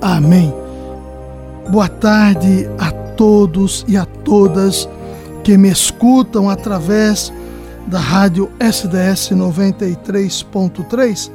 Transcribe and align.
Amém. 0.00 0.52
Boa 1.68 1.88
tarde 1.88 2.68
a 2.78 2.90
todos 2.90 3.84
e 3.86 3.98
a 3.98 4.06
todas 4.06 4.88
que 5.44 5.58
me 5.58 5.68
escutam 5.70 6.48
através 6.48 7.30
da 7.86 7.98
rádio 7.98 8.50
SDS 8.58 9.32
93.3, 9.32 11.30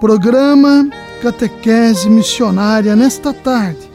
programa 0.00 0.88
Catequese 1.22 2.10
Missionária 2.10 2.96
nesta 2.96 3.32
tarde 3.32 3.90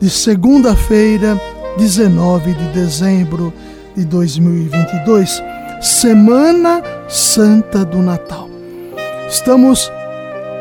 de 0.00 0.08
segunda-feira, 0.08 1.38
19 1.76 2.54
de 2.54 2.68
dezembro 2.68 3.52
de 3.94 4.04
2022, 4.06 5.42
Semana 5.82 6.82
Santa 7.08 7.84
do 7.84 7.98
Natal. 7.98 8.48
Estamos 9.28 9.90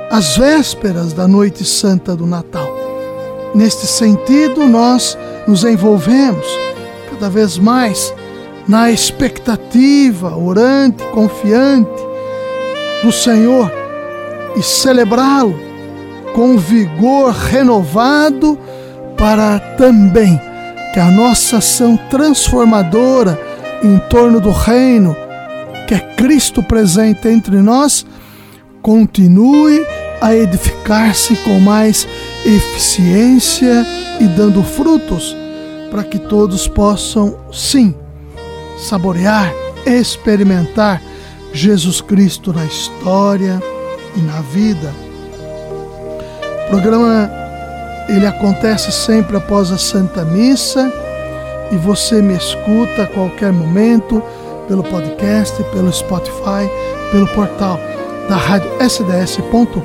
às 0.10 0.38
vésperas 0.38 1.14
da 1.14 1.28
noite 1.28 1.66
santa 1.66 2.16
do 2.16 2.28
Natal. 2.28 2.73
Neste 3.54 3.86
sentido, 3.86 4.68
nós 4.68 5.18
nos 5.48 5.64
envolvemos 5.64 6.46
cada 7.12 7.30
vez 7.30 7.58
mais 7.58 8.14
na 8.68 8.92
expectativa 8.92 10.36
orante, 10.36 11.04
confiante 11.14 12.02
do 13.04 13.12
Senhor 13.12 13.72
e 14.56 14.64
celebrá-lo 14.64 15.54
com 16.34 16.58
vigor 16.58 17.32
renovado 17.32 18.58
para 19.18 19.60
também 19.78 20.40
que 20.94 21.00
a 21.00 21.12
nossa 21.12 21.58
ação 21.58 21.98
transformadora 22.10 23.40
em 23.84 23.98
torno 24.10 24.40
do 24.40 24.52
reino, 24.52 25.16
que 25.88 25.94
é 25.94 26.00
Cristo 26.16 26.64
presente 26.64 27.28
entre 27.28 27.58
nós, 27.58 28.06
continue 28.82 29.86
a 30.24 30.34
edificar-se 30.34 31.36
com 31.36 31.60
mais 31.60 32.08
eficiência 32.46 33.86
e 34.22 34.28
dando 34.30 34.64
frutos, 34.64 35.36
para 35.92 36.02
que 36.02 36.18
todos 36.18 36.66
possam, 36.66 37.38
sim, 37.52 37.94
saborear, 38.88 39.54
experimentar 39.86 41.02
Jesus 41.52 42.00
Cristo 42.00 42.54
na 42.54 42.64
história 42.64 43.62
e 44.16 44.22
na 44.22 44.40
vida. 44.40 44.94
O 46.68 46.70
programa 46.70 47.30
ele 48.08 48.26
acontece 48.26 48.94
sempre 48.94 49.36
após 49.36 49.72
a 49.72 49.78
Santa 49.78 50.24
Missa 50.24 50.90
e 51.70 51.76
você 51.76 52.22
me 52.22 52.38
escuta 52.38 53.04
a 53.04 53.08
qualquer 53.08 53.52
momento 53.52 54.24
pelo 54.70 54.84
podcast, 54.84 55.62
pelo 55.74 55.92
Spotify, 55.92 56.70
pelo 57.12 57.28
portal 57.28 57.78
da 58.28 58.36
rádio 58.36 58.70
sds.com.br. 58.80 59.84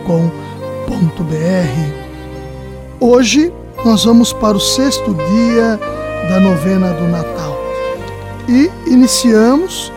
Hoje 3.01 3.53
nós 3.85 4.05
vamos 4.05 4.33
para 4.33 4.57
o 4.57 4.61
sexto 4.61 5.15
dia 5.15 5.79
da 6.29 6.41
novena 6.41 6.93
do 6.93 7.07
Natal 7.09 7.57
e 8.49 8.71
iniciamos 8.87 9.93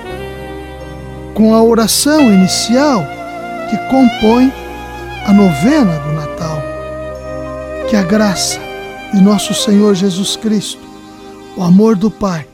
com 1.34 1.54
a 1.54 1.64
oração 1.64 2.32
inicial 2.32 3.06
que 3.70 3.78
compõe 3.90 4.52
a 5.26 5.34
novena 5.34 6.00
do 6.00 6.14
Natal. 6.14 6.62
Que 7.90 7.96
a 7.96 8.04
graça 8.04 8.60
de 9.14 9.22
nosso 9.22 9.54
Senhor 9.54 9.94
Jesus 9.96 10.36
Cristo, 10.36 10.82
o 11.58 11.64
amor 11.64 11.96
do 11.96 12.10
Pai 12.10 12.46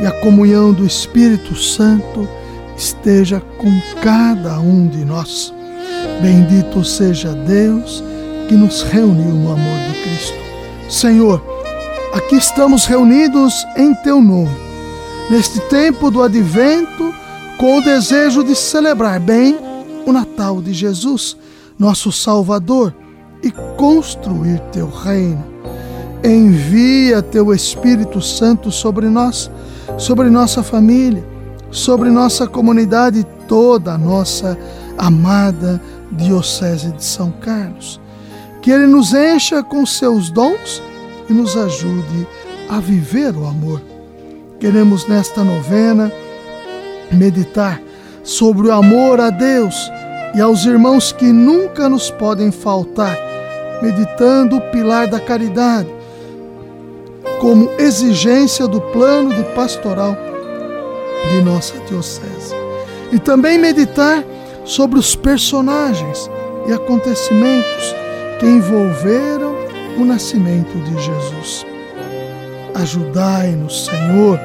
e 0.00 0.06
a 0.06 0.12
comunhão 0.12 0.72
do 0.72 0.86
Espírito 0.86 1.54
Santo 1.54 2.28
esteja 2.80 3.42
com 3.58 3.70
cada 4.02 4.58
um 4.58 4.88
de 4.88 5.04
nós. 5.04 5.52
Bendito 6.22 6.82
seja 6.82 7.32
Deus 7.32 8.02
que 8.48 8.54
nos 8.54 8.82
reuniu 8.82 9.34
no 9.34 9.52
amor 9.52 9.78
de 9.86 10.02
Cristo. 10.02 10.38
Senhor, 10.88 11.42
aqui 12.14 12.36
estamos 12.36 12.86
reunidos 12.86 13.54
em 13.76 13.94
Teu 13.96 14.20
nome, 14.20 14.56
neste 15.30 15.60
tempo 15.68 16.10
do 16.10 16.22
advento, 16.22 17.14
com 17.58 17.78
o 17.78 17.84
desejo 17.84 18.42
de 18.42 18.56
celebrar 18.56 19.20
bem 19.20 19.58
o 20.06 20.12
Natal 20.12 20.62
de 20.62 20.72
Jesus, 20.72 21.36
nosso 21.78 22.10
Salvador, 22.10 22.94
e 23.42 23.50
construir 23.76 24.58
Teu 24.72 24.88
reino. 24.88 25.44
Envia 26.24 27.22
Teu 27.22 27.52
Espírito 27.52 28.22
Santo 28.22 28.70
sobre 28.70 29.06
nós, 29.06 29.50
sobre 29.98 30.30
nossa 30.30 30.62
família 30.62 31.29
sobre 31.70 32.10
nossa 32.10 32.46
comunidade 32.46 33.24
toda 33.46 33.92
a 33.92 33.98
nossa 33.98 34.58
amada 34.98 35.80
Diocese 36.12 36.92
de 36.92 37.04
São 37.04 37.30
Carlos. 37.30 38.00
Que 38.60 38.70
Ele 38.70 38.86
nos 38.86 39.14
encha 39.14 39.62
com 39.62 39.86
seus 39.86 40.30
dons 40.30 40.82
e 41.28 41.32
nos 41.32 41.56
ajude 41.56 42.26
a 42.68 42.80
viver 42.80 43.34
o 43.36 43.46
amor. 43.46 43.80
Queremos 44.58 45.06
nesta 45.08 45.42
novena 45.42 46.12
meditar 47.10 47.80
sobre 48.22 48.68
o 48.68 48.72
amor 48.72 49.20
a 49.20 49.30
Deus 49.30 49.90
e 50.34 50.40
aos 50.40 50.64
irmãos 50.64 51.12
que 51.12 51.32
nunca 51.32 51.88
nos 51.88 52.10
podem 52.10 52.50
faltar, 52.50 53.16
meditando 53.82 54.56
o 54.56 54.60
pilar 54.70 55.06
da 55.06 55.18
caridade 55.18 55.88
como 57.40 57.70
exigência 57.78 58.68
do 58.68 58.80
plano 58.80 59.34
de 59.34 59.42
pastoral 59.54 60.14
de 61.28 61.42
nossa 61.42 61.74
Diocese. 61.88 62.54
E 63.12 63.18
também 63.18 63.58
meditar 63.58 64.24
sobre 64.64 64.98
os 64.98 65.14
personagens 65.16 66.30
e 66.66 66.72
acontecimentos 66.72 67.94
que 68.38 68.46
envolveram 68.46 69.54
o 69.98 70.04
nascimento 70.04 70.72
de 70.84 70.94
Jesus. 70.94 71.66
Ajudai-nos, 72.74 73.86
Senhor, 73.86 74.38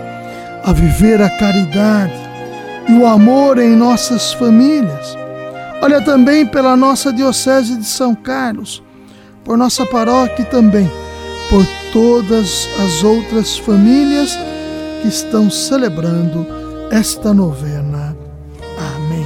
a 0.63 0.73
viver 0.73 1.21
a 1.21 1.29
caridade 1.29 2.13
e 2.89 2.93
o 2.93 3.05
amor 3.05 3.59
em 3.59 3.75
nossas 3.75 4.33
famílias. 4.33 5.15
Olha 5.81 6.01
também 6.01 6.45
pela 6.45 6.75
nossa 6.75 7.13
Diocese 7.13 7.77
de 7.77 7.85
São 7.85 8.15
Carlos, 8.15 8.81
por 9.43 9.57
nossa 9.57 9.85
paróquia 9.85 10.41
e 10.41 10.45
também 10.45 10.89
por 11.49 11.65
todas 11.93 12.67
as 12.83 13.03
outras 13.03 13.57
famílias 13.57 14.35
que 15.01 15.07
estão 15.07 15.49
celebrando 15.49 16.64
esta 16.91 17.33
novena. 17.33 18.15
Amém. 18.95 19.25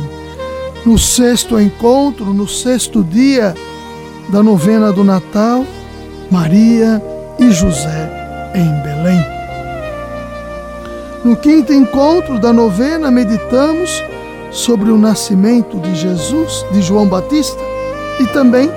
No 0.86 0.98
sexto 0.98 1.60
encontro, 1.60 2.26
no 2.34 2.48
sexto 2.48 3.04
dia 3.04 3.54
da 4.30 4.42
novena 4.44 4.92
do 4.92 5.04
Natal, 5.04 5.66
Maria 6.32 7.02
e 7.40 7.52
José 7.52 8.52
em 8.56 8.84
Belém. 8.84 9.26
No 11.24 11.36
quinto 11.36 11.74
encontro 11.74 12.40
da 12.40 12.54
novena, 12.54 13.12
meditamos 13.12 14.04
sobre 14.52 14.90
o 14.90 14.98
nascimento 14.98 15.78
de 15.80 15.94
Jesus, 15.96 16.66
de 16.72 16.82
João 16.82 17.08
Batista, 17.08 17.62
e 18.20 18.26
também 18.28 18.72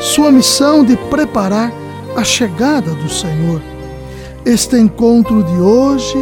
sua 0.00 0.30
missão 0.30 0.84
de 0.84 0.96
preparar 0.96 1.72
a 2.16 2.24
chegada 2.24 2.90
do 2.90 3.08
Senhor. 3.08 3.60
Este 4.44 4.76
encontro 4.76 5.42
de 5.42 5.54
hoje 5.54 6.16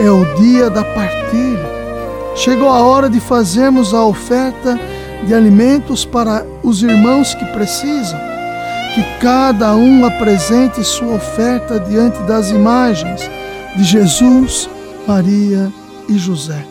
é 0.00 0.10
o 0.10 0.24
dia 0.36 0.70
da 0.70 0.84
partilha. 1.28 2.34
Chegou 2.34 2.68
a 2.68 2.82
hora 2.82 3.10
de 3.10 3.20
fazermos 3.20 3.92
a 3.92 4.04
oferta 4.04 4.78
de 5.26 5.34
alimentos 5.34 6.04
para 6.04 6.46
os 6.62 6.82
irmãos 6.82 7.34
que 7.34 7.44
precisam. 7.46 8.18
Que 8.94 9.02
cada 9.20 9.74
um 9.76 10.04
apresente 10.04 10.82
sua 10.82 11.14
oferta 11.14 11.78
diante 11.78 12.20
das 12.22 12.50
imagens 12.50 13.28
de 13.76 13.84
Jesus, 13.84 14.68
Maria 15.06 15.70
e 16.08 16.16
José. 16.16 16.64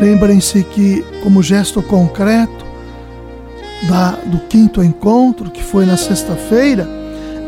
Lembrem-se 0.00 0.62
que, 0.64 1.04
como 1.22 1.42
gesto 1.42 1.82
concreto 1.82 2.64
da, 3.88 4.12
do 4.26 4.38
quinto 4.48 4.82
encontro, 4.82 5.50
que 5.50 5.62
foi 5.62 5.86
na 5.86 5.96
sexta-feira, 5.96 6.88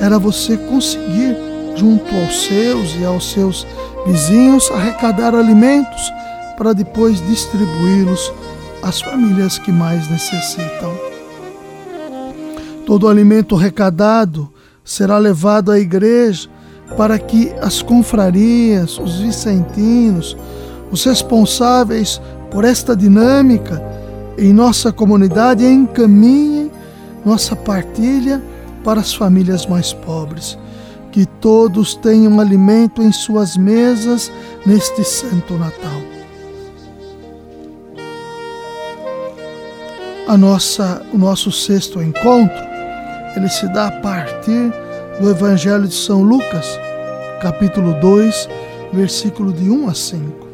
era 0.00 0.18
você 0.18 0.56
conseguir, 0.56 1.36
junto 1.74 2.14
aos 2.14 2.44
seus 2.44 2.94
e 2.98 3.04
aos 3.04 3.30
seus 3.30 3.66
vizinhos 4.06 4.70
arrecadar 4.70 5.34
alimentos 5.34 6.12
para 6.56 6.72
depois 6.72 7.20
distribuí-los 7.26 8.32
às 8.82 9.00
famílias 9.00 9.58
que 9.58 9.72
mais 9.72 10.08
necessitam. 10.10 10.92
Todo 12.86 13.08
alimento 13.08 13.56
arrecadado 13.56 14.48
será 14.84 15.18
levado 15.18 15.72
à 15.72 15.78
igreja 15.78 16.48
para 16.96 17.18
que 17.18 17.52
as 17.60 17.82
confrarias, 17.82 18.98
os 18.98 19.18
vicentinos, 19.18 20.36
os 20.90 21.04
responsáveis 21.04 22.20
por 22.50 22.64
esta 22.64 22.94
dinâmica 22.94 23.82
em 24.38 24.52
nossa 24.52 24.92
comunidade 24.92 25.66
encaminhem 25.66 26.70
nossa 27.24 27.56
partilha 27.56 28.40
para 28.84 29.00
as 29.00 29.12
famílias 29.12 29.66
mais 29.66 29.92
pobres. 29.92 30.56
Que 31.16 31.24
todos 31.24 31.94
tenham 31.94 32.38
alimento 32.38 33.02
em 33.02 33.10
suas 33.10 33.56
mesas 33.56 34.30
neste 34.66 35.02
Santo 35.02 35.54
Natal. 35.54 36.02
A 40.28 40.36
nossa, 40.36 41.00
o 41.14 41.16
nosso 41.16 41.50
sexto 41.50 42.02
encontro, 42.02 42.62
ele 43.34 43.48
se 43.48 43.66
dá 43.72 43.86
a 43.86 43.92
partir 44.02 44.70
do 45.18 45.30
Evangelho 45.30 45.88
de 45.88 45.94
São 45.94 46.20
Lucas, 46.22 46.66
capítulo 47.40 47.98
2, 47.98 48.46
versículo 48.92 49.54
de 49.54 49.70
1 49.70 49.88
a 49.88 49.94
5. 49.94 50.46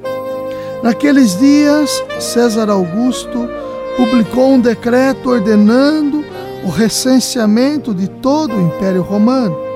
Naqueles 0.85 1.37
dias, 1.41 1.91
César 2.21 2.71
Augusto 2.71 3.49
publicou 3.97 4.53
um 4.53 4.61
decreto 4.61 5.29
ordenando 5.29 6.25
o 6.63 6.69
recenseamento 6.69 7.93
de 7.93 8.07
todo 8.07 8.55
o 8.55 8.61
Império 8.61 9.03
Romano. 9.03 9.72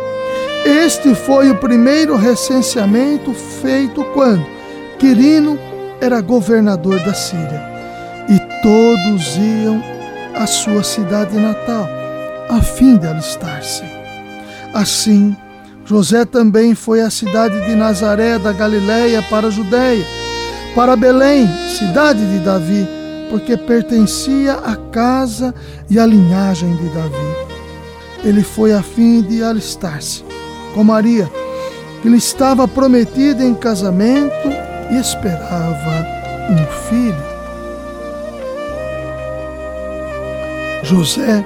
Este 0.66 1.14
foi 1.14 1.48
o 1.48 1.54
primeiro 1.58 2.16
recenseamento 2.16 3.32
feito 3.32 4.02
quando 4.12 4.44
Quirino 4.98 5.56
era 6.00 6.20
governador 6.20 6.98
da 7.04 7.14
Síria. 7.14 7.62
E 8.28 8.36
todos 8.64 9.36
iam 9.36 9.80
à 10.34 10.44
sua 10.44 10.82
cidade 10.82 11.36
natal, 11.36 11.88
a 12.48 12.60
fim 12.60 12.96
de 12.96 13.06
alistar-se. 13.06 13.84
Assim, 14.74 15.36
José 15.84 16.24
também 16.24 16.74
foi 16.74 17.00
à 17.00 17.10
cidade 17.10 17.64
de 17.64 17.76
Nazaré 17.76 18.36
da 18.36 18.52
Galiléia 18.52 19.22
para 19.30 19.46
a 19.46 19.50
Judéia, 19.50 20.04
para 20.74 20.96
Belém, 20.96 21.48
cidade 21.78 22.18
de 22.28 22.44
Davi, 22.44 22.88
porque 23.30 23.56
pertencia 23.56 24.54
à 24.54 24.74
casa 24.90 25.54
e 25.88 25.96
à 25.96 26.04
linhagem 26.04 26.74
de 26.74 26.88
Davi. 26.88 27.36
Ele 28.24 28.42
foi 28.42 28.72
a 28.72 28.82
fim 28.82 29.22
de 29.22 29.44
alistar-se 29.44 30.25
com 30.76 30.84
Maria, 30.84 31.28
que 32.02 32.08
lhe 32.08 32.18
estava 32.18 32.68
prometida 32.68 33.42
em 33.42 33.54
casamento 33.54 34.46
e 34.90 35.00
esperava 35.00 36.06
um 36.50 36.66
filho. 36.90 37.36
José, 40.82 41.42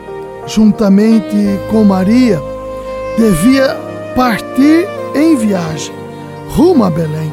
juntamente 0.49 1.37
com 1.71 1.85
Maria, 1.85 2.43
devia 3.17 3.77
partir 4.17 4.89
em 5.15 5.37
viagem 5.37 5.95
rumo 6.49 6.83
a 6.83 6.91
Belém 6.91 7.33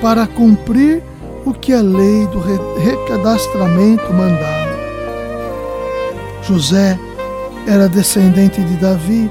para 0.00 0.28
cumprir 0.28 1.02
o 1.44 1.52
que 1.52 1.72
a 1.72 1.82
lei 1.82 2.28
do 2.28 2.38
recadastramento 2.78 4.12
mandava. 4.12 4.72
José 6.42 6.96
era 7.66 7.88
descendente 7.88 8.62
de 8.62 8.76
Davi, 8.76 9.28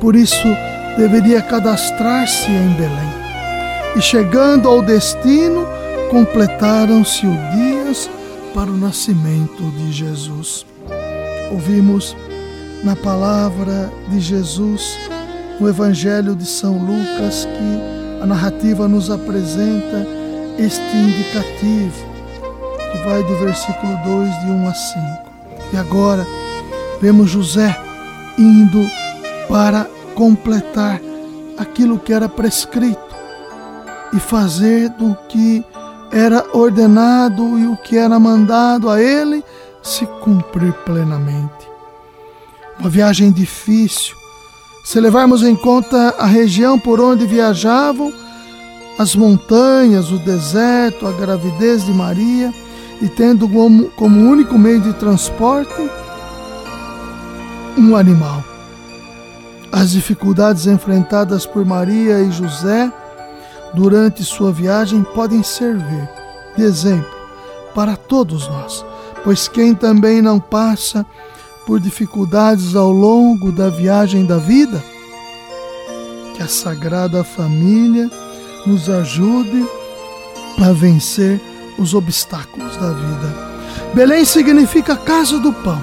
por 0.00 0.14
isso 0.14 0.46
deveria 0.96 1.42
cadastrar-se 1.42 2.50
em 2.50 2.68
Belém. 2.74 3.24
E 3.96 4.02
chegando 4.02 4.68
ao 4.68 4.82
destino, 4.82 5.66
completaram-se 6.10 7.26
os 7.26 7.56
dias 7.56 8.10
para 8.54 8.70
o 8.70 8.76
nascimento 8.76 9.62
de 9.76 9.92
Jesus. 9.92 10.64
Ouvimos 11.50 12.16
na 12.82 12.94
palavra 12.94 13.90
de 14.08 14.20
Jesus, 14.20 14.98
no 15.58 15.68
Evangelho 15.68 16.34
de 16.34 16.44
São 16.44 16.78
Lucas, 16.78 17.46
que 17.46 18.22
a 18.22 18.26
narrativa 18.26 18.86
nos 18.86 19.10
apresenta 19.10 20.06
este 20.58 20.96
indicativo, 20.96 22.06
que 22.92 22.98
vai 23.08 23.22
do 23.22 23.36
versículo 23.38 23.96
2, 24.04 24.40
de 24.40 24.46
1 24.46 24.68
a 24.68 24.74
5. 24.74 25.00
E 25.72 25.76
agora 25.76 26.26
vemos 27.00 27.30
José 27.30 27.76
indo 28.38 28.84
para 29.48 29.86
completar 30.14 31.00
aquilo 31.58 31.98
que 31.98 32.12
era 32.12 32.28
prescrito 32.28 33.14
e 34.12 34.20
fazer 34.20 34.88
do 34.90 35.16
que 35.28 35.64
era 36.12 36.44
ordenado 36.52 37.58
e 37.58 37.66
o 37.66 37.76
que 37.76 37.96
era 37.96 38.18
mandado 38.18 38.88
a 38.88 39.00
ele 39.00 39.42
se 39.82 40.06
cumprir 40.06 40.72
plenamente. 40.84 41.68
Uma 42.78 42.88
viagem 42.88 43.32
difícil. 43.32 44.14
Se 44.84 45.00
levarmos 45.00 45.42
em 45.42 45.56
conta 45.56 46.14
a 46.18 46.26
região 46.26 46.78
por 46.78 47.00
onde 47.00 47.26
viajavam, 47.26 48.12
as 48.98 49.16
montanhas, 49.16 50.10
o 50.10 50.18
deserto, 50.18 51.06
a 51.06 51.12
gravidez 51.12 51.84
de 51.84 51.92
Maria 51.92 52.52
e 53.00 53.08
tendo 53.08 53.48
como, 53.48 53.90
como 53.90 54.30
único 54.30 54.56
meio 54.56 54.80
de 54.80 54.92
transporte 54.94 55.90
um 57.76 57.96
animal. 57.96 58.43
As 59.76 59.90
dificuldades 59.90 60.68
enfrentadas 60.68 61.44
por 61.44 61.64
Maria 61.64 62.20
e 62.20 62.30
José 62.30 62.92
durante 63.74 64.24
sua 64.24 64.52
viagem 64.52 65.02
podem 65.02 65.42
servir 65.42 66.08
de 66.56 66.62
exemplo 66.62 67.12
para 67.74 67.96
todos 67.96 68.46
nós, 68.46 68.86
pois 69.24 69.48
quem 69.48 69.74
também 69.74 70.22
não 70.22 70.38
passa 70.38 71.04
por 71.66 71.80
dificuldades 71.80 72.76
ao 72.76 72.92
longo 72.92 73.50
da 73.50 73.68
viagem 73.68 74.24
da 74.24 74.38
vida, 74.38 74.80
que 76.36 76.42
a 76.44 76.46
Sagrada 76.46 77.24
Família 77.24 78.08
nos 78.64 78.88
ajude 78.88 79.66
a 80.64 80.70
vencer 80.70 81.40
os 81.80 81.94
obstáculos 81.94 82.76
da 82.76 82.92
vida. 82.92 83.36
Belém 83.92 84.24
significa 84.24 84.96
casa 84.96 85.40
do 85.40 85.52
pão. 85.52 85.82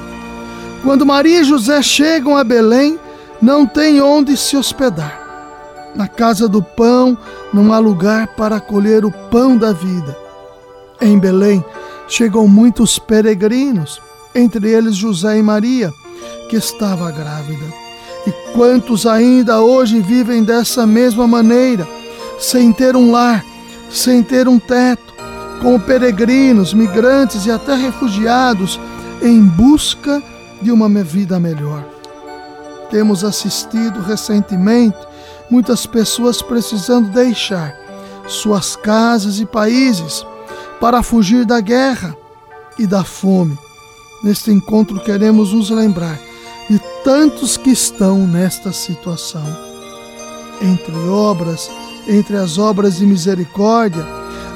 Quando 0.81 1.05
Maria 1.05 1.41
e 1.41 1.44
José 1.44 1.81
chegam 1.81 2.37
a 2.37 2.44
Belém, 2.45 2.97
não 3.41 3.65
tem 3.65 4.01
onde 4.01 4.35
se 4.38 4.55
hospedar. 4.55 5.19
Na 5.95 6.07
casa 6.07 6.47
do 6.47 6.61
pão 6.61 7.17
não 7.53 7.73
há 7.73 7.79
lugar 7.79 8.27
para 8.35 8.59
colher 8.59 9.03
o 9.03 9.11
pão 9.11 9.57
da 9.57 9.73
vida. 9.73 10.17
Em 11.01 11.17
Belém 11.17 11.63
chegam 12.07 12.47
muitos 12.47 12.99
peregrinos, 12.99 14.01
entre 14.33 14.69
eles 14.69 14.95
José 14.95 15.38
e 15.38 15.43
Maria, 15.43 15.91
que 16.49 16.55
estava 16.55 17.11
grávida. 17.11 17.65
E 18.27 18.31
quantos 18.54 19.06
ainda 19.06 19.61
hoje 19.61 19.99
vivem 19.99 20.44
dessa 20.44 20.85
mesma 20.85 21.27
maneira? 21.27 21.87
sem 22.42 22.73
ter 22.73 22.95
um 22.95 23.11
lar, 23.11 23.45
sem 23.89 24.23
ter 24.23 24.47
um 24.47 24.57
teto, 24.57 25.13
como 25.61 25.80
peregrinos, 25.80 26.73
migrantes 26.73 27.45
e 27.45 27.51
até 27.51 27.75
refugiados 27.75 28.80
em 29.21 29.44
busca 29.44 30.21
de 30.59 30.71
uma 30.71 30.89
vida 31.04 31.39
melhor. 31.39 31.91
Temos 32.92 33.24
assistido 33.24 34.02
recentemente 34.02 34.98
muitas 35.50 35.86
pessoas 35.86 36.42
precisando 36.42 37.10
deixar 37.10 37.74
suas 38.28 38.76
casas 38.76 39.40
e 39.40 39.45
países 39.45 40.26
para 40.80 41.02
fugir 41.02 41.45
da 41.45 41.60
guerra 41.60 42.16
e 42.78 42.86
da 42.86 43.04
fome. 43.04 43.57
Neste 44.24 44.52
encontro 44.52 45.00
queremos 45.00 45.54
nos 45.54 45.71
lembrar 45.71 46.19
de 46.69 46.80
tantos 47.04 47.57
que 47.57 47.71
estão 47.71 48.28
nesta 48.28 48.71
situação. 48.71 49.45
Entre 50.62 50.95
obras 51.10 51.68
entre 52.07 52.36
as 52.36 52.57
obras 52.57 52.98
de 52.98 53.06
misericórdia, 53.06 54.06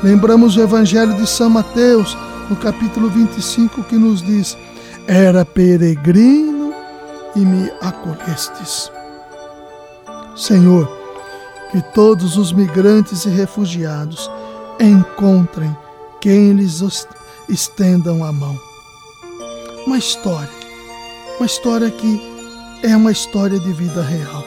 lembramos 0.03 0.57
o 0.57 0.61
Evangelho 0.61 1.13
de 1.13 1.27
São 1.27 1.49
Mateus, 1.49 2.17
no 2.49 2.55
capítulo 2.55 3.09
25, 3.09 3.83
que 3.83 3.95
nos 3.95 4.21
diz: 4.21 4.57
Era 5.07 5.45
peregrino 5.45 6.54
e 7.35 7.39
me 7.39 7.71
acolhestes. 7.81 8.91
Senhor, 10.35 10.89
que 11.71 11.81
todos 11.93 12.37
os 12.37 12.51
migrantes 12.51 13.25
e 13.25 13.29
refugiados 13.29 14.29
encontrem 14.79 15.75
quem 16.21 16.53
lhes 16.53 16.81
estendam 17.49 18.23
a 18.23 18.31
mão. 18.31 18.57
Uma 19.85 19.97
história, 19.97 20.49
uma 21.37 21.45
história 21.45 21.91
que 21.91 22.21
é 22.83 22.95
uma 22.95 23.11
história 23.11 23.59
de 23.59 23.71
vida 23.73 24.01
real. 24.01 24.43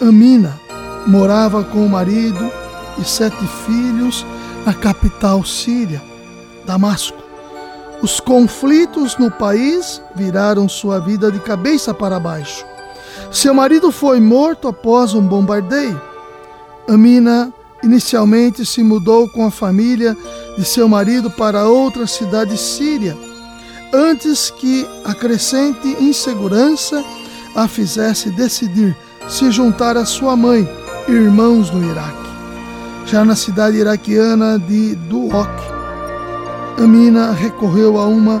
Amina 0.00 0.58
morava 1.06 1.64
com 1.64 1.84
o 1.84 1.88
marido 1.88 2.50
e 2.98 3.04
sete 3.04 3.46
filhos 3.66 4.26
na 4.64 4.74
capital 4.74 5.44
síria, 5.44 6.02
Damasco. 6.66 7.27
Os 8.02 8.20
conflitos 8.20 9.16
no 9.18 9.30
país 9.30 10.00
viraram 10.14 10.68
sua 10.68 11.00
vida 11.00 11.32
de 11.32 11.40
cabeça 11.40 11.92
para 11.92 12.20
baixo. 12.20 12.64
Seu 13.30 13.52
marido 13.52 13.90
foi 13.90 14.20
morto 14.20 14.68
após 14.68 15.14
um 15.14 15.22
bombardeio. 15.22 16.00
Amina 16.88 17.52
inicialmente 17.82 18.64
se 18.64 18.82
mudou 18.82 19.28
com 19.28 19.44
a 19.44 19.50
família 19.50 20.16
de 20.56 20.64
seu 20.64 20.88
marido 20.88 21.30
para 21.30 21.68
outra 21.68 22.06
cidade 22.06 22.56
síria. 22.56 23.16
antes 23.92 24.50
que 24.50 24.86
a 25.04 25.14
crescente 25.14 25.88
insegurança 26.00 27.02
a 27.54 27.66
fizesse 27.66 28.30
decidir 28.30 28.96
se 29.28 29.50
juntar 29.50 29.96
à 29.96 30.04
sua 30.04 30.36
mãe, 30.36 30.68
irmãos 31.08 31.70
no 31.70 31.88
Iraque. 31.90 32.28
Já 33.06 33.24
na 33.24 33.34
cidade 33.34 33.78
iraquiana 33.78 34.58
de 34.58 34.94
Duok, 34.94 35.77
Amina 36.78 37.32
recorreu 37.32 37.98
a 37.98 38.06
uma 38.06 38.40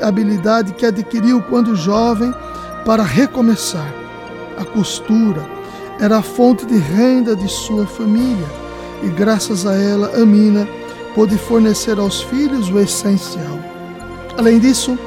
habilidade 0.00 0.72
que 0.72 0.86
adquiriu 0.86 1.42
quando 1.42 1.76
jovem 1.76 2.32
para 2.84 3.02
recomeçar. 3.02 3.92
A 4.58 4.64
costura 4.64 5.46
era 5.98 6.18
a 6.18 6.22
fonte 6.22 6.64
de 6.64 6.78
renda 6.78 7.36
de 7.36 7.46
sua 7.46 7.86
família 7.86 8.46
e, 9.02 9.08
graças 9.08 9.66
a 9.66 9.74
ela, 9.74 10.10
Amina 10.16 10.66
pôde 11.14 11.36
fornecer 11.36 11.98
aos 11.98 12.22
filhos 12.22 12.70
o 12.70 12.78
essencial. 12.78 13.58
Além 14.38 14.58
disso, 14.58 14.98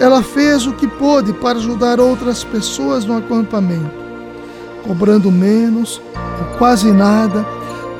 ela 0.00 0.22
fez 0.22 0.66
o 0.66 0.72
que 0.72 0.86
pôde 0.86 1.34
para 1.34 1.58
ajudar 1.58 2.00
outras 2.00 2.44
pessoas 2.44 3.04
no 3.04 3.16
acampamento, 3.16 3.90
cobrando 4.86 5.30
menos 5.30 6.00
ou 6.14 6.58
quase 6.58 6.90
nada 6.92 7.44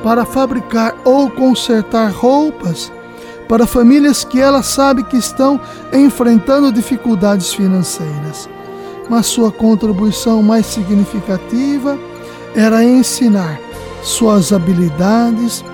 para 0.01 0.25
fabricar 0.25 0.95
ou 1.03 1.29
consertar 1.29 2.11
roupas 2.11 2.91
para 3.49 3.65
famílias 3.65 4.23
que 4.23 4.39
ela 4.39 4.61
sabe 4.61 5.03
que 5.03 5.17
estão 5.17 5.59
enfrentando 5.91 6.71
dificuldades 6.71 7.51
financeiras. 7.51 8.47
Mas 9.09 9.25
sua 9.25 9.51
contribuição 9.51 10.43
mais 10.43 10.67
significativa 10.67 11.97
era 12.55 12.83
ensinar 12.83 13.59
suas 14.03 14.53
habilidades 14.53 15.65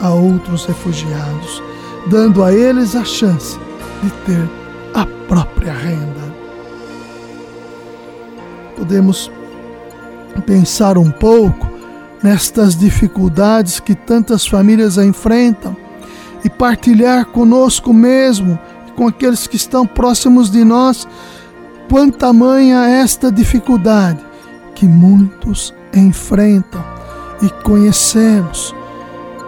a 0.00 0.10
outros 0.10 0.64
refugiados, 0.64 1.60
dando 2.06 2.44
a 2.44 2.52
eles 2.52 2.94
a 2.94 3.04
chance 3.04 3.58
de 4.00 4.10
ter 4.24 4.48
a 4.94 5.04
própria 5.26 5.72
renda. 5.72 6.34
Podemos 8.76 9.28
pensar 10.46 10.96
um 10.96 11.10
pouco 11.10 11.68
nestas 12.22 12.76
dificuldades 12.76 13.80
que 13.80 13.96
tantas 13.96 14.46
famílias 14.46 14.98
enfrentam 14.98 15.83
e 16.44 16.50
partilhar 16.50 17.26
conosco 17.26 17.92
mesmo, 17.92 18.58
com 18.94 19.08
aqueles 19.08 19.46
que 19.46 19.56
estão 19.56 19.86
próximos 19.86 20.50
de 20.50 20.64
nós, 20.64 21.08
quanto 21.90 22.18
tamanha 22.18 22.88
esta 22.88 23.32
dificuldade 23.32 24.20
que 24.74 24.86
muitos 24.86 25.72
enfrentam 25.94 26.84
e 27.40 27.48
conhecemos 27.62 28.74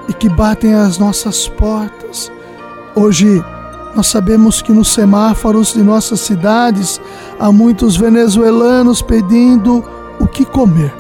e 0.09 0.13
que 0.13 0.29
batem 0.29 0.75
às 0.75 0.99
nossas 0.99 1.49
portas. 1.49 2.31
Hoje 2.95 3.45
nós 3.95 4.07
sabemos 4.07 4.63
que 4.63 4.73
nos 4.73 4.89
semáforos 4.89 5.73
de 5.73 5.83
nossas 5.83 6.21
cidades 6.21 7.01
há 7.39 7.51
muitos 7.51 7.97
venezuelanos 7.97 9.03
pedindo 9.03 9.85
o 10.21 10.27
que 10.27 10.45
comer, 10.45 10.95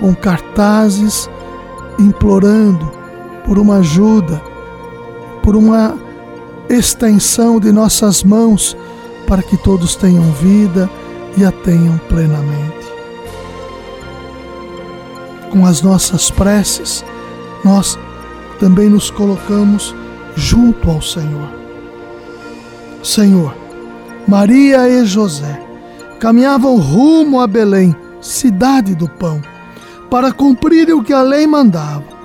com 0.00 0.14
cartazes 0.14 1.28
implorando 1.98 2.90
por 3.44 3.58
uma 3.58 3.76
ajuda, 3.76 4.40
por 5.46 5.54
uma 5.54 5.96
extensão 6.68 7.60
de 7.60 7.70
nossas 7.70 8.24
mãos 8.24 8.76
para 9.28 9.44
que 9.44 9.56
todos 9.56 9.94
tenham 9.94 10.24
vida 10.32 10.90
e 11.36 11.44
a 11.44 11.52
tenham 11.52 11.96
plenamente. 12.08 12.84
Com 15.52 15.64
as 15.64 15.82
nossas 15.82 16.32
preces, 16.32 17.04
nós 17.64 17.96
também 18.58 18.88
nos 18.88 19.08
colocamos 19.08 19.94
junto 20.34 20.90
ao 20.90 21.00
Senhor. 21.00 21.48
Senhor, 23.00 23.54
Maria 24.26 24.88
e 24.88 25.06
José 25.06 25.64
caminhavam 26.18 26.76
rumo 26.76 27.40
a 27.40 27.46
Belém, 27.46 27.94
cidade 28.20 28.96
do 28.96 29.08
pão, 29.08 29.40
para 30.10 30.32
cumprir 30.32 30.92
o 30.92 31.04
que 31.04 31.12
a 31.12 31.22
lei 31.22 31.46
mandava. 31.46 32.15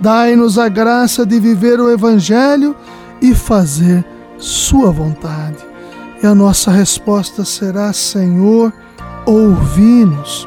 Dai-nos 0.00 0.58
a 0.58 0.68
graça 0.68 1.26
de 1.26 1.40
viver 1.40 1.80
o 1.80 1.90
Evangelho 1.90 2.76
e 3.20 3.34
fazer 3.34 4.04
Sua 4.38 4.90
vontade. 4.90 5.56
E 6.22 6.26
a 6.26 6.34
nossa 6.34 6.70
resposta 6.70 7.44
será: 7.44 7.92
Senhor, 7.92 8.72
ouvi-nos. 9.26 10.46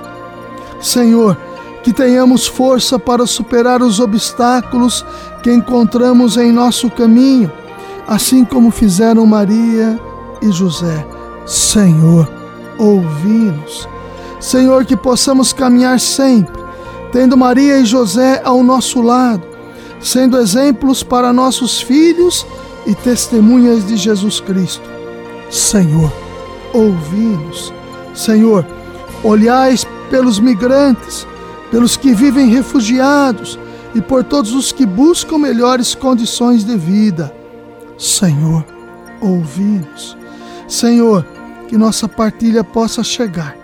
Senhor, 0.79 1.38
que 1.84 1.91
tenhamos 1.91 2.48
força 2.48 2.98
para 2.98 3.25
superar 3.25 3.81
os 3.81 4.00
obstáculos 4.00 5.05
que 5.43 5.51
encontramos 5.51 6.38
em 6.38 6.51
nosso 6.51 6.89
caminho 6.89 7.51
assim 8.12 8.43
como 8.43 8.72
fizeram 8.72 9.25
Maria 9.25 9.98
e 10.41 10.51
José. 10.51 11.08
Senhor, 11.46 12.29
ouvi-nos. 12.77 13.88
Senhor, 14.38 14.84
que 14.84 14.98
possamos 14.98 15.53
caminhar 15.53 15.98
sempre, 15.98 16.61
tendo 17.12 17.38
Maria 17.38 17.80
e 17.80 17.86
José 17.86 18.41
ao 18.44 18.63
nosso 18.63 19.01
lado, 19.01 19.44
sendo 20.00 20.38
exemplos 20.38 21.03
para 21.03 21.34
nossos 21.34 21.82
filhos 21.82 22.46
e 22.86 22.96
testemunhas 22.96 23.86
de 23.86 23.98
Jesus 23.98 24.39
Cristo. 24.39 24.89
Senhor, 25.50 26.12
ouvi-nos. 26.74 27.74
Senhor, 28.13 28.65
olhais 29.24 29.86
pelos 30.10 30.39
migrantes, 30.39 31.27
pelos 31.70 31.96
que 31.96 32.13
vivem 32.13 32.50
refugiados 32.50 33.60
e 33.94 34.01
por 34.01 34.24
todos 34.24 34.53
os 34.53 34.72
que 34.72 34.86
buscam 34.86 35.38
melhores 35.38 35.94
condições 35.94 36.63
de 36.63 36.77
vida. 36.77 37.34
Senhor, 37.98 38.65
ouvi-nos. 39.20 40.18
Senhor, 40.68 41.25
que 41.68 41.77
nossa 41.77 42.08
partilha 42.08 42.63
possa 42.63 43.03
chegar 43.03 43.56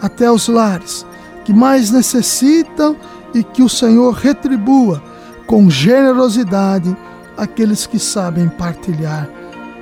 até 0.00 0.30
os 0.30 0.48
lares 0.48 1.06
que 1.46 1.52
mais 1.52 1.92
necessitam 1.92 2.96
e 3.32 3.44
que 3.44 3.62
o 3.62 3.68
Senhor 3.68 4.12
retribua 4.12 5.00
com 5.46 5.70
generosidade 5.70 6.96
aqueles 7.36 7.86
que 7.86 8.00
sabem 8.00 8.48
partilhar. 8.48 9.30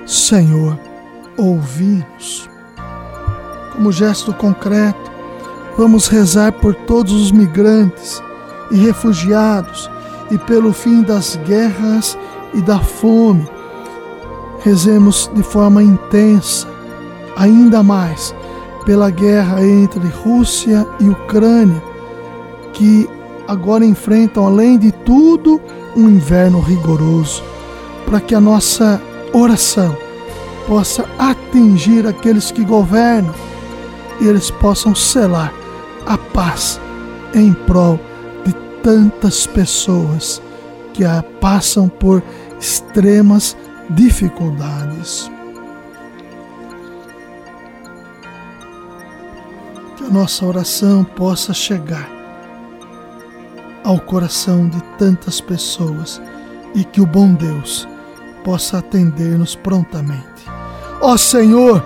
Senhor, 0.06 0.78
ouvi-nos. 1.38 2.50
Como 3.73 3.90
gesto 3.90 4.35
concreto, 4.35 5.11
vamos 5.78 6.06
rezar 6.06 6.52
por 6.52 6.75
todos 6.75 7.14
os 7.14 7.33
migrantes 7.33 8.23
e 8.71 8.76
refugiados 8.76 9.90
e 10.30 10.37
pelo 10.37 10.71
fim 10.71 11.00
das 11.00 11.37
guerras 11.47 12.18
e 12.52 12.61
da 12.61 12.78
fome 12.78 13.49
rezemos 14.61 15.30
de 15.35 15.42
forma 15.42 15.83
intensa, 15.83 16.68
ainda 17.37 17.83
mais 17.83 18.35
pela 18.85 19.11
guerra 19.11 19.62
entre 19.64 20.07
Rússia 20.09 20.87
e 21.00 21.09
Ucrânia, 21.09 21.83
que 22.73 23.09
agora 23.49 23.85
enfrentam, 23.85 24.47
além 24.47 24.79
de 24.79 24.93
tudo, 24.93 25.61
um 25.97 26.09
inverno 26.09 26.61
rigoroso, 26.61 27.43
para 28.05 28.21
que 28.21 28.35
a 28.35 28.41
nossa 28.41 29.00
oração 29.33 29.97
possa 30.67 31.05
atingir 31.19 32.07
aqueles 32.07 32.50
que 32.50 32.64
governam 32.64 33.35
e 34.21 34.26
eles 34.26 34.50
possam 34.50 34.95
selar 34.95 35.53
a 36.07 36.17
paz 36.17 36.81
em 37.35 37.53
prol 37.53 37.99
de 38.45 38.53
tantas 38.83 39.47
pessoas 39.47 40.41
que 40.93 41.03
passam 41.41 41.88
por 41.88 42.23
extremas 42.61 43.57
dificuldades. 43.91 45.34
A 50.06 50.11
nossa 50.12 50.44
oração 50.44 51.02
possa 51.02 51.54
chegar 51.54 52.06
ao 53.82 53.99
coração 53.99 54.68
de 54.68 54.78
tantas 54.99 55.40
pessoas 55.40 56.20
e 56.75 56.84
que 56.84 57.00
o 57.00 57.06
bom 57.06 57.32
Deus 57.32 57.88
possa 58.44 58.78
atender-nos 58.78 59.54
prontamente. 59.54 60.44
Ó 61.00 61.16
Senhor, 61.16 61.82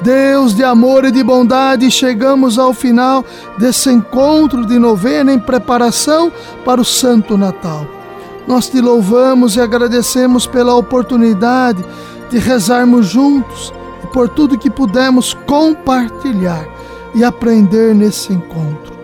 Deus 0.00 0.54
de 0.54 0.62
amor 0.62 1.04
e 1.06 1.10
de 1.10 1.24
bondade, 1.24 1.90
chegamos 1.90 2.56
ao 2.56 2.72
final 2.72 3.24
desse 3.58 3.90
encontro 3.90 4.64
de 4.64 4.78
novena 4.78 5.32
em 5.32 5.38
preparação 5.38 6.30
para 6.64 6.80
o 6.80 6.84
Santo 6.84 7.36
Natal. 7.36 7.84
Nós 8.46 8.68
te 8.68 8.80
louvamos 8.80 9.56
e 9.56 9.60
agradecemos 9.60 10.46
pela 10.46 10.76
oportunidade 10.76 11.84
de 12.30 12.38
rezarmos 12.38 13.08
juntos 13.08 13.72
e 14.04 14.06
por 14.06 14.28
tudo 14.28 14.56
que 14.56 14.70
pudemos 14.70 15.34
compartilhar 15.34 16.75
e 17.16 17.24
aprender 17.24 17.94
nesse 17.94 18.32
encontro. 18.32 18.94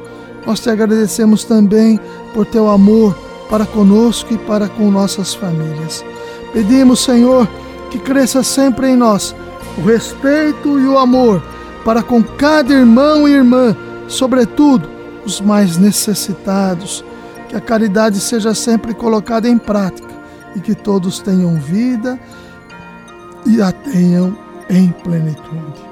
Nós 0.46 0.60
te 0.60 0.70
agradecemos 0.70 1.44
também 1.44 1.98
por 2.34 2.46
teu 2.46 2.68
amor 2.68 3.16
para 3.48 3.66
conosco 3.66 4.32
e 4.32 4.38
para 4.38 4.68
com 4.68 4.90
nossas 4.90 5.34
famílias. 5.34 6.04
Pedimos, 6.52 7.02
Senhor, 7.02 7.48
que 7.90 7.98
cresça 7.98 8.42
sempre 8.42 8.88
em 8.88 8.96
nós 8.96 9.34
o 9.78 9.82
respeito 9.82 10.78
e 10.78 10.86
o 10.86 10.98
amor 10.98 11.42
para 11.84 12.02
com 12.02 12.22
cada 12.22 12.72
irmão 12.72 13.26
e 13.26 13.32
irmã, 13.32 13.76
sobretudo 14.06 14.88
os 15.24 15.40
mais 15.40 15.78
necessitados 15.78 17.04
que 17.48 17.56
a 17.56 17.60
caridade 17.60 18.20
seja 18.20 18.54
sempre 18.54 18.94
colocada 18.94 19.48
em 19.48 19.58
prática 19.58 20.12
e 20.54 20.60
que 20.60 20.74
todos 20.74 21.20
tenham 21.20 21.54
vida 21.56 22.18
e 23.46 23.60
a 23.60 23.72
tenham 23.72 24.36
em 24.68 24.88
plenitude. 24.88 25.91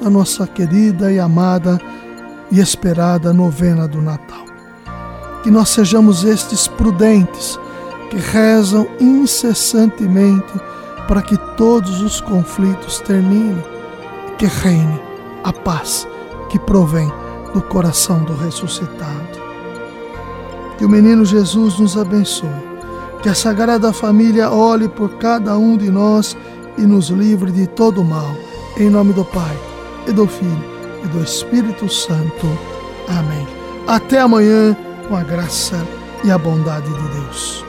da 0.00 0.10
nossa 0.10 0.46
querida 0.46 1.12
e 1.12 1.18
amada 1.18 1.80
e 2.50 2.60
esperada 2.60 3.32
novena 3.32 3.88
do 3.88 4.00
Natal. 4.00 4.44
Que 5.42 5.50
nós 5.50 5.68
sejamos 5.70 6.24
estes 6.24 6.66
prudentes 6.68 7.58
que 8.10 8.16
rezam 8.16 8.86
incessantemente 9.00 10.52
para 11.08 11.22
que 11.22 11.36
todos 11.56 12.00
os 12.02 12.20
conflitos 12.20 13.00
terminem 13.00 13.64
e 14.28 14.30
que 14.32 14.46
reine 14.46 15.00
a 15.44 15.52
paz 15.52 16.06
que 16.48 16.58
provém 16.58 17.10
do 17.52 17.62
coração 17.62 18.24
do 18.24 18.34
ressuscitado. 18.34 19.46
Que 20.78 20.84
o 20.84 20.88
menino 20.88 21.24
Jesus 21.24 21.78
nos 21.78 21.96
abençoe, 21.96 22.50
que 23.22 23.28
a 23.28 23.34
Sagrada 23.34 23.92
Família 23.92 24.50
olhe 24.50 24.88
por 24.88 25.10
cada 25.14 25.56
um 25.56 25.76
de 25.76 25.90
nós 25.90 26.36
e 26.76 26.82
nos 26.82 27.08
livre 27.08 27.50
de 27.50 27.66
todo 27.66 28.04
mal. 28.04 28.36
Em 28.76 28.90
nome 28.90 29.14
do 29.14 29.24
Pai, 29.24 29.56
e 30.06 30.12
do 30.12 30.26
Filho, 30.26 30.64
e 31.04 31.08
do 31.08 31.22
Espírito 31.22 31.88
Santo. 31.88 32.46
Amém. 33.08 33.46
Até 33.86 34.20
amanhã, 34.20 34.76
com 35.08 35.16
a 35.16 35.22
graça 35.22 35.76
e 36.24 36.30
a 36.30 36.38
bondade 36.38 36.86
de 36.86 37.08
Deus. 37.20 37.64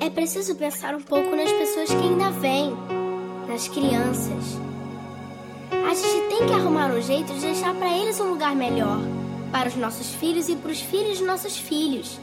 É 0.00 0.10
preciso 0.10 0.54
pensar 0.54 0.94
um 0.94 1.02
pouco 1.02 1.34
nas 1.36 1.52
pessoas 1.52 1.88
que 1.88 1.96
ainda 1.96 2.30
vêm, 2.30 2.74
nas 3.48 3.68
crianças. 3.68 4.71
A 5.92 5.94
gente 5.94 6.26
tem 6.30 6.46
que 6.46 6.54
arrumar 6.54 6.90
um 6.90 7.02
jeito 7.02 7.34
de 7.34 7.40
deixar 7.40 7.74
para 7.74 7.94
eles 7.94 8.18
um 8.18 8.30
lugar 8.30 8.56
melhor, 8.56 8.98
para 9.52 9.68
os 9.68 9.76
nossos 9.76 10.06
filhos 10.14 10.48
e 10.48 10.56
para 10.56 10.72
os 10.72 10.80
filhos 10.80 11.18
de 11.18 11.24
nossos 11.24 11.58
filhos. 11.58 12.18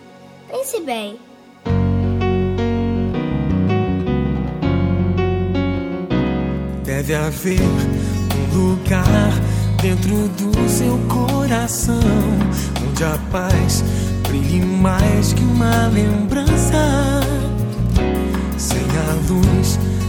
Pense 0.50 0.82
bem. 0.82 1.20
Deve 6.84 7.14
haver 7.14 7.62
um 7.62 8.58
lugar 8.58 9.34
dentro 9.80 10.28
do 10.30 10.68
seu 10.68 10.98
coração 11.08 12.02
onde 12.90 13.04
a 13.04 13.20
paz 13.32 13.84
brilhe 14.28 14.66
mais 14.66 15.32
que 15.34 15.44
uma 15.44 15.90
lembrança. 15.90 17.22
Sem 18.58 18.82
a 18.82 19.32
luz 19.32 19.89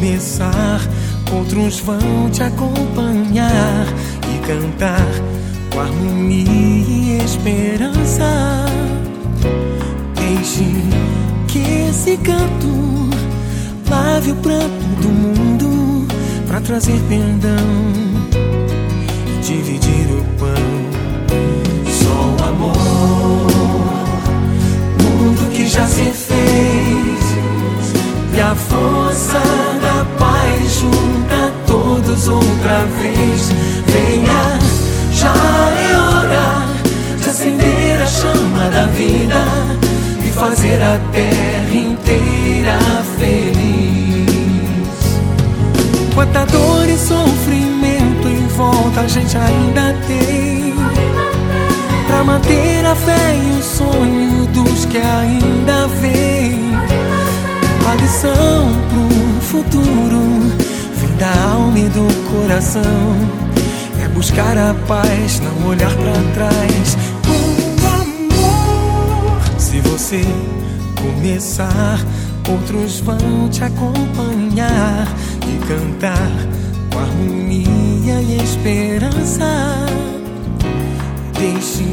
começar, 0.00 0.80
outros 1.30 1.80
vão 1.80 2.30
te 2.32 2.42
acompanhar 2.42 3.86
e 4.34 4.38
cantar 4.46 5.06
com 5.70 5.78
harmonia 5.78 6.46
e 6.48 7.22
esperança. 7.22 8.64
Deixe 10.14 10.64
que 11.48 11.58
esse 11.90 12.16
canto 12.16 13.10
lave 13.90 14.32
o 14.32 14.36
pranto 14.36 15.02
do 15.02 15.08
mundo 15.08 16.08
para 16.48 16.62
trazer 16.62 16.98
perdão 17.06 17.58
e 19.26 19.42
dividir 19.42 20.06
o 20.12 20.24
pão. 20.38 20.80
Só 21.92 22.42
o 22.42 22.48
amor 22.48 23.50
mundo 25.02 25.50
que 25.52 25.66
já 25.66 25.86
se 25.86 26.04
fez 26.04 26.79
e 28.32 28.40
a 28.40 28.54
força 28.54 29.40
da 29.80 30.04
paz 30.18 30.80
junta 30.80 31.52
todos 31.66 32.28
outra 32.28 32.84
vez. 33.00 33.50
Venha, 33.86 34.58
já 35.12 35.34
é 35.34 35.96
hora 35.96 36.66
de 37.20 37.28
acender 37.28 38.02
a 38.02 38.06
chama 38.06 38.70
da 38.70 38.86
vida 38.86 39.42
e 40.24 40.30
fazer 40.30 40.80
a 40.82 40.98
terra 41.12 41.74
inteira 41.74 42.78
feliz. 43.18 44.00
Quanta 46.14 46.44
dor 46.46 46.88
e 46.88 46.98
sofrimento 46.98 48.28
em 48.28 48.46
volta 48.48 49.00
a 49.00 49.06
gente 49.06 49.36
ainda 49.38 49.94
tem 50.06 50.74
Pra 52.06 52.24
manter 52.24 52.84
a 52.84 52.94
fé 52.94 53.36
e 53.36 53.58
o 53.58 53.62
sonho 53.62 54.46
dos 54.46 54.84
que 54.86 54.98
ainda 54.98 55.86
vêm 56.00 56.29
A 57.88 57.94
lição 57.94 58.68
pro 58.88 59.40
futuro 59.40 60.20
Vem 60.94 61.16
da 61.16 61.52
alma 61.52 61.78
e 61.78 61.88
do 61.88 62.06
coração. 62.30 62.82
É 64.02 64.08
buscar 64.08 64.56
a 64.56 64.74
paz, 64.86 65.40
não 65.40 65.68
olhar 65.68 65.92
pra 65.92 66.12
trás. 66.34 66.96
Com 67.26 67.86
amor. 67.86 69.40
Se 69.58 69.80
você 69.80 70.22
começar 71.00 71.98
Outros 72.48 73.00
vão 73.00 73.48
te 73.50 73.62
acompanhar 73.62 75.06
E 75.46 75.58
cantar 75.66 76.30
com 76.92 76.98
harmonia 76.98 78.20
e 78.20 78.42
esperança. 78.42 79.46
Deixe 81.38 81.84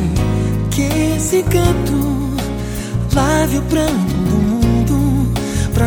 que 0.72 1.16
esse 1.16 1.44
canto 1.44 2.36
lave 3.14 3.60
o 3.60 3.62
pranto 3.64 4.17
para 4.17 4.17